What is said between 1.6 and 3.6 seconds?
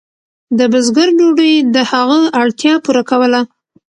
د هغه اړتیا پوره کوله.